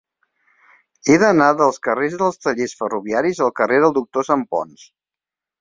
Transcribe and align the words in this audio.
He 1.11 1.17
d'anar 1.23 1.49
del 1.59 1.77
carrer 1.89 2.09
dels 2.21 2.41
Tallers 2.47 2.75
Ferroviaris 2.81 3.45
al 3.49 3.55
carrer 3.63 3.81
del 3.85 3.97
Doctor 3.99 4.29
Santponç. 4.31 4.91